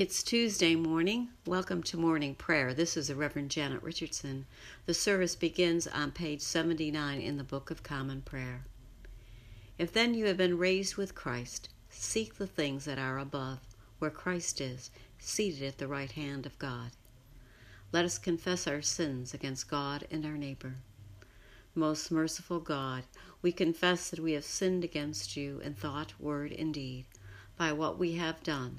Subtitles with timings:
[0.00, 1.28] It's Tuesday morning.
[1.44, 2.72] Welcome to morning prayer.
[2.72, 4.46] This is the Reverend Janet Richardson.
[4.86, 8.64] The service begins on page 79 in the Book of Common Prayer.
[9.76, 13.58] If then you have been raised with Christ, seek the things that are above,
[13.98, 16.92] where Christ is, seated at the right hand of God.
[17.92, 20.76] Let us confess our sins against God and our neighbor.
[21.74, 23.04] Most merciful God,
[23.42, 27.04] we confess that we have sinned against you in thought, word, and deed,
[27.58, 28.78] by what we have done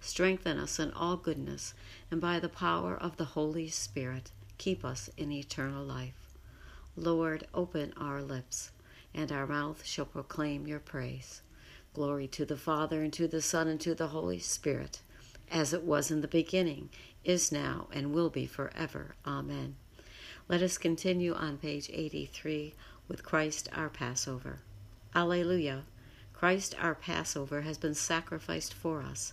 [0.00, 1.74] strengthen us in all goodness,
[2.10, 6.28] and by the power of the Holy Spirit, keep us in eternal life.
[6.96, 8.70] Lord, open our lips,
[9.14, 11.42] and our mouth shall proclaim your praise.
[11.94, 15.00] Glory to the Father, and to the Son, and to the Holy Spirit,
[15.50, 16.90] as it was in the beginning,
[17.24, 19.14] is now, and will be forever.
[19.26, 19.76] Amen.
[20.48, 22.74] Let us continue on page 83
[23.06, 24.60] with Christ our Passover.
[25.14, 25.84] Alleluia.
[26.32, 29.32] Christ our Passover has been sacrificed for us.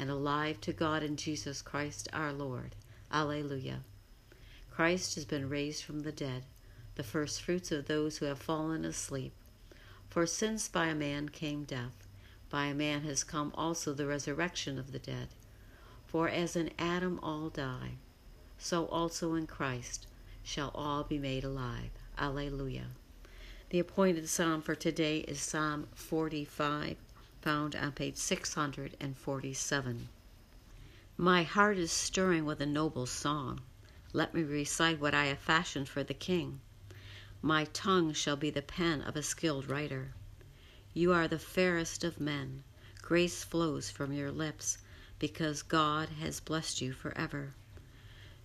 [0.00, 2.74] and alive to God in Jesus Christ our Lord.
[3.12, 3.80] Alleluia.
[4.70, 6.44] Christ has been raised from the dead,
[6.94, 9.34] the first fruits of those who have fallen asleep.
[10.08, 12.08] For since by a man came death,
[12.48, 15.28] by a man has come also the resurrection of the dead.
[16.06, 17.96] For as in Adam all die,
[18.56, 20.06] so also in Christ
[20.42, 21.90] shall all be made alive.
[22.16, 22.86] Alleluia.
[23.68, 26.96] The appointed psalm for today is Psalm 45
[27.42, 30.08] found on page 647.
[31.16, 33.60] My heart is stirring with a noble song.
[34.12, 36.60] Let me recite what I have fashioned for the king.
[37.42, 40.12] My tongue shall be the pen of a skilled writer.
[40.92, 42.64] You are the fairest of men.
[43.00, 44.78] Grace flows from your lips
[45.18, 47.54] because God has blessed you forever.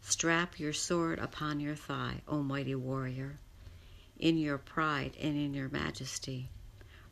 [0.01, 3.39] Strap your sword upon your thigh, O mighty warrior,
[4.19, 6.50] in your pride and in your majesty.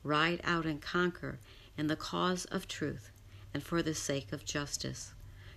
[0.04, 1.40] Ride out and conquer
[1.78, 3.12] in the cause of truth
[3.54, 5.14] and for the sake of justice.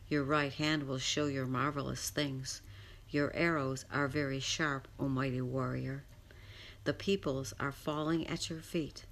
[0.08, 2.62] Your right hand will show your marvelous things.
[3.10, 6.04] Your arrows are very sharp, O mighty warrior.
[6.84, 9.04] The peoples are falling at your feet,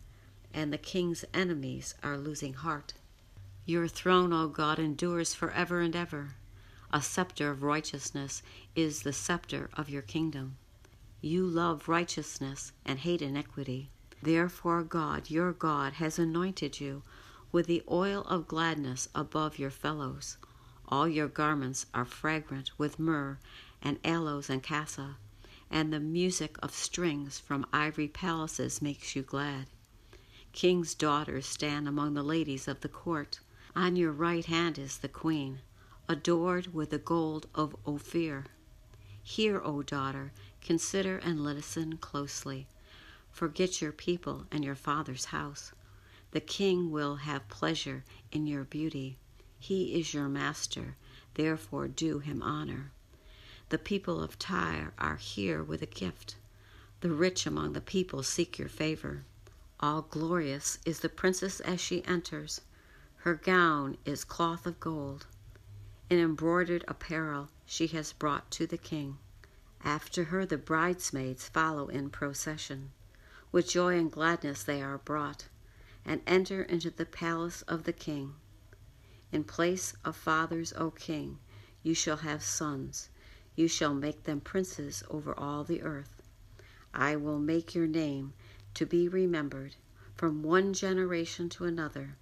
[0.53, 2.95] and the king's enemies are losing heart.
[3.67, 6.35] Your throne, O God, endures forever and ever.
[6.93, 8.43] A scepter of righteousness
[8.77, 10.57] is the scepter of your kingdom.
[11.21, 13.91] You love righteousness and hate iniquity.
[14.25, 17.03] Therefore, God, your God, has anointed you
[17.53, 20.39] with the oil of gladness above your fellows.
[20.89, 23.39] All your garments are fragrant with myrrh
[23.83, 25.19] and aloes and cassia,
[25.71, 29.67] and the music of strings from ivory palaces makes you glad.
[30.53, 33.41] King's daughters stand among the ladies of the court.
[33.77, 35.61] On your right hand is the queen,
[36.09, 38.47] adored with the gold of Ophir.
[39.23, 42.69] Hear, O daughter, consider and listen closely.
[43.35, 45.73] Forget your people and your father's house.
[46.31, 49.19] The king will have pleasure in your beauty.
[49.59, 50.95] He is your master,
[51.35, 52.93] therefore do him honor.
[53.71, 56.37] The people of Tyre are here with a gift.
[57.01, 59.25] The rich among the people seek your favor.
[59.81, 62.61] All glorious is the princess as she enters.
[63.17, 65.27] Her gown is cloth of gold.
[66.09, 69.19] In embroidered apparel she has brought to the king.
[69.83, 72.93] After her the bridesmaids follow in procession.
[73.55, 75.47] With joy and gladness they are brought,
[76.05, 78.35] and enter into the palace of the king.
[79.31, 81.39] In place of fathers, O king,
[81.81, 83.11] you shall have sons.
[83.55, 86.21] You shall make them princes over all the earth.
[86.93, 88.33] I will make your name
[88.75, 89.77] to be remembered
[90.17, 92.17] from one generation to another.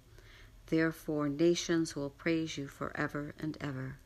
[0.67, 3.97] Therefore, nations will praise you forever and ever.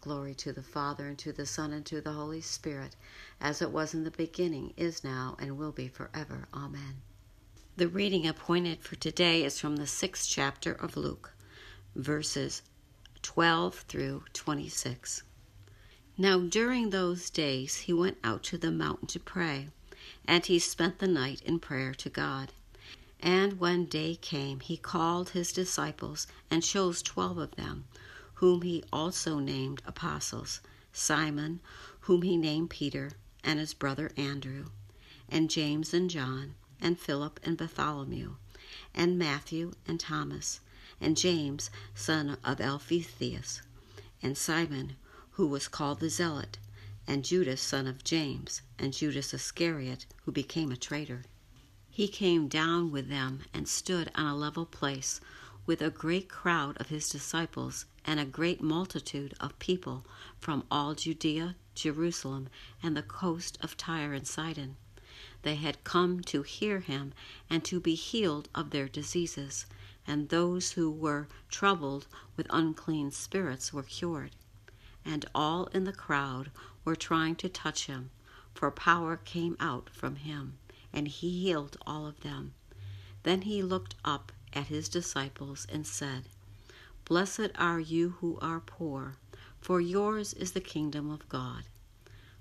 [0.00, 2.94] Glory to the Father, and to the Son, and to the Holy Spirit,
[3.40, 6.46] as it was in the beginning, is now, and will be forever.
[6.54, 7.02] Amen.
[7.76, 11.32] The reading appointed for today is from the sixth chapter of Luke,
[11.96, 12.62] verses
[13.22, 15.22] 12 through 26.
[16.16, 19.68] Now during those days he went out to the mountain to pray,
[20.24, 22.52] and he spent the night in prayer to God.
[23.20, 27.86] And when day came, he called his disciples and chose twelve of them,
[28.38, 30.60] whom he also named apostles
[30.92, 31.58] Simon,
[32.02, 33.10] whom he named Peter,
[33.42, 34.66] and his brother Andrew,
[35.28, 38.36] and James and John, and Philip and Bartholomew,
[38.94, 40.60] and Matthew and Thomas,
[41.00, 43.60] and James, son of Alphaeus,
[44.22, 44.94] and Simon,
[45.32, 46.58] who was called the Zealot,
[47.08, 51.24] and Judas, son of James, and Judas Iscariot, who became a traitor.
[51.90, 55.20] He came down with them and stood on a level place
[55.68, 60.06] with a great crowd of his disciples and a great multitude of people
[60.40, 62.48] from all Judea, Jerusalem,
[62.82, 64.76] and the coast of Tyre and Sidon.
[65.42, 67.12] They had come to hear him
[67.50, 69.66] and to be healed of their diseases,
[70.06, 74.34] and those who were troubled with unclean spirits were cured
[75.04, 76.50] and all in the crowd
[76.84, 78.10] were trying to touch him,
[78.54, 80.58] for power came out from him,
[80.92, 82.52] and he healed all of them.
[83.22, 86.24] Then he looked up at his disciples and said,
[87.04, 89.16] Blessed are you who are poor,
[89.60, 91.64] for yours is the kingdom of God.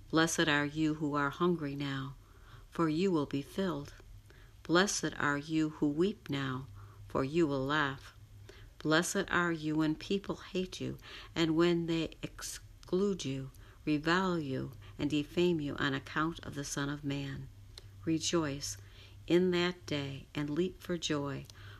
[0.09, 2.15] Blessed are you who are hungry now,
[2.69, 3.93] for you will be filled.
[4.63, 6.67] Blessed are you who weep now,
[7.07, 8.13] for you will laugh.
[8.79, 10.97] Blessed are you when people hate you,
[11.35, 13.51] and when they exclude you,
[13.85, 17.47] revile you, and defame you on account of the Son of Man.
[18.05, 18.77] Rejoice
[19.27, 21.45] in that day and leap for joy,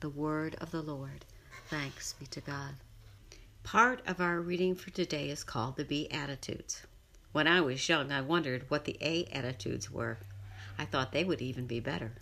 [0.00, 1.26] The word of the Lord.
[1.68, 2.76] Thanks be to God.
[3.64, 6.86] Part of our reading for today is called the Beatitudes.
[7.32, 10.16] When I was young, I wondered what the A attitudes were.
[10.78, 12.14] I thought they would even be better.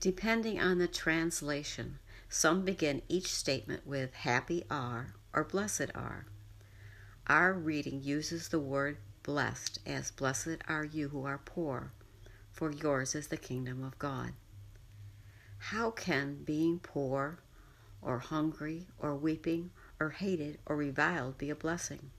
[0.00, 1.98] Depending on the translation,
[2.30, 6.24] some begin each statement with happy are or blessed are.
[7.26, 11.92] Our reading uses the word blessed as blessed are you who are poor,
[12.50, 14.32] for yours is the kingdom of God.
[15.58, 17.40] How can being poor
[18.00, 19.70] or hungry or weeping
[20.00, 22.10] or hated or reviled be a blessing?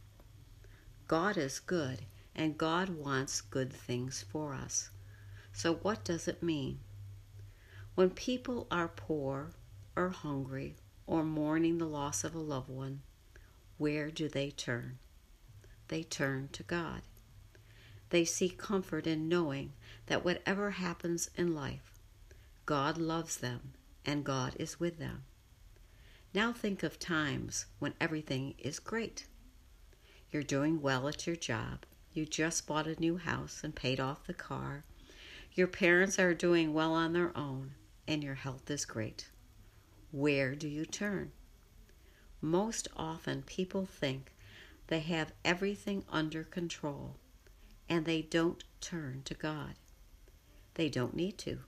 [1.07, 2.05] God is good
[2.35, 4.91] and God wants good things for us.
[5.51, 6.79] So, what does it mean?
[7.95, 9.51] When people are poor
[9.95, 10.75] or hungry
[11.07, 13.01] or mourning the loss of a loved one,
[13.77, 14.99] where do they turn?
[15.87, 17.01] They turn to God.
[18.09, 19.73] They seek comfort in knowing
[20.05, 21.98] that whatever happens in life,
[22.69, 23.73] God loves them
[24.05, 25.23] and God is with them.
[26.35, 29.25] Now think of times when everything is great.
[30.29, 31.87] You're doing well at your job.
[32.13, 34.83] You just bought a new house and paid off the car.
[35.55, 37.71] Your parents are doing well on their own,
[38.07, 39.31] and your health is great.
[40.11, 41.31] Where do you turn?
[42.39, 44.31] Most often, people think
[44.89, 47.15] they have everything under control
[47.89, 49.73] and they don't turn to God.
[50.75, 51.61] They don't need to.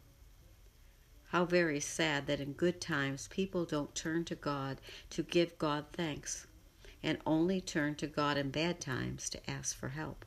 [1.32, 5.86] How very sad that in good times people don't turn to God to give God
[5.94, 6.46] thanks
[7.02, 10.26] and only turn to God in bad times to ask for help.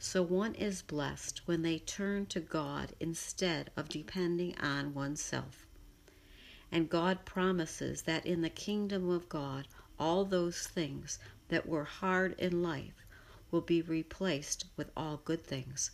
[0.00, 5.64] So one is blessed when they turn to God instead of depending on oneself.
[6.72, 12.34] And God promises that in the kingdom of God, all those things that were hard
[12.36, 13.06] in life
[13.52, 15.92] will be replaced with all good things.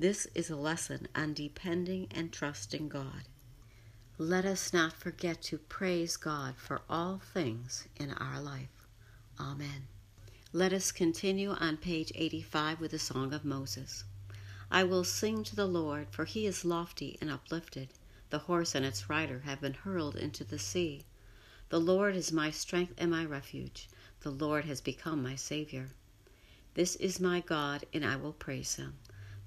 [0.00, 3.24] This is a lesson on depending and trusting God.
[4.16, 8.86] Let us not forget to praise God for all things in our life.
[9.40, 9.88] Amen.
[10.52, 14.04] Let us continue on page 85 with the Song of Moses.
[14.70, 17.88] I will sing to the Lord, for he is lofty and uplifted.
[18.30, 21.06] The horse and its rider have been hurled into the sea.
[21.70, 23.88] The Lord is my strength and my refuge.
[24.20, 25.88] The Lord has become my Savior.
[26.74, 28.96] This is my God, and I will praise him,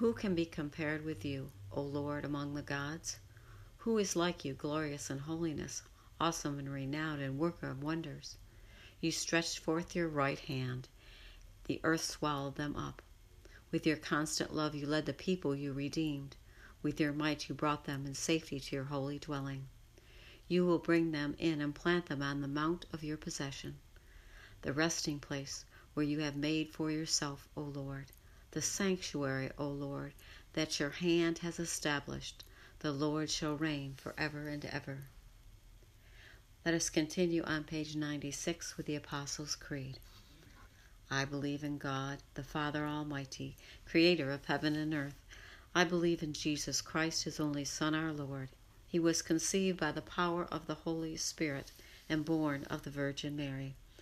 [0.00, 3.18] Who can be compared with you, O Lord, among the gods?
[3.80, 5.82] Who is like you, glorious in holiness,
[6.18, 8.38] awesome and renowned, and worker of wonders?
[9.02, 10.88] You stretched forth your right hand,
[11.64, 13.02] the earth swallowed them up.
[13.70, 16.34] With your constant love, you led the people you redeemed.
[16.82, 19.68] With your might, you brought them in safety to your holy dwelling.
[20.48, 23.76] You will bring them in and plant them on the mount of your possession,
[24.62, 28.06] the resting place where you have made for yourself, O Lord,
[28.52, 30.12] the sanctuary, O Lord,
[30.54, 32.44] that your hand has established.
[32.80, 34.98] The Lord shall reign forever and ever.
[36.64, 39.98] Let us continue on page 96 with the Apostles' Creed.
[41.10, 45.14] I believe in God, the Father Almighty, creator of heaven and earth.
[45.74, 48.48] I believe in Jesus Christ, his only Son, our Lord.
[48.86, 51.72] He was conceived by the power of the Holy Spirit
[52.08, 53.74] and born of the Virgin Mary.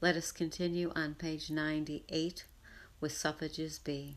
[0.00, 2.44] Let us continue on page 98
[3.00, 4.16] with suffrages B.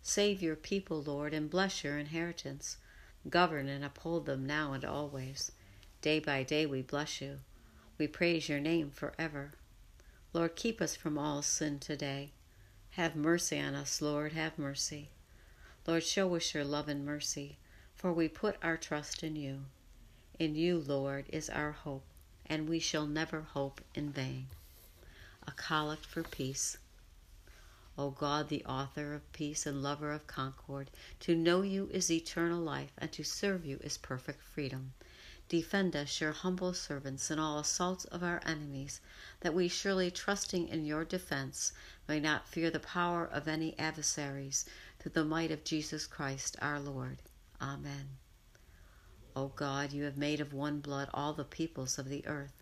[0.00, 2.78] Save your people, Lord, and bless your inheritance.
[3.28, 5.52] Govern and uphold them now and always.
[6.00, 7.40] Day by day we bless you.
[7.98, 9.52] We praise your name forever.
[10.32, 12.30] Lord, keep us from all sin today.
[12.90, 15.10] Have mercy on us, Lord, have mercy.
[15.86, 17.58] Lord, show us your love and mercy,
[17.94, 19.64] for we put our trust in you.
[20.38, 22.04] In you, Lord, is our hope,
[22.46, 24.46] and we shall never hope in vain.
[25.46, 26.78] A collect for peace.
[27.98, 32.60] O God, the author of peace and lover of concord, to know you is eternal
[32.60, 34.94] life, and to serve you is perfect freedom.
[35.48, 39.00] Defend us, your humble servants, in all assaults of our enemies,
[39.40, 41.72] that we surely trusting in your defense
[42.08, 44.64] may not fear the power of any adversaries,
[44.98, 47.18] through the might of Jesus Christ our Lord.
[47.60, 48.16] Amen.
[49.36, 52.61] O God, you have made of one blood all the peoples of the earth,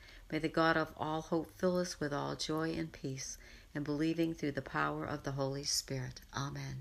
[0.31, 3.37] May the God of all hope fill us with all joy and peace,
[3.75, 6.21] and believing through the power of the Holy Spirit.
[6.33, 6.77] Amen.